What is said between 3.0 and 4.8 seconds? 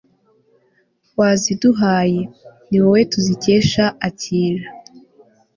tuzikesha akira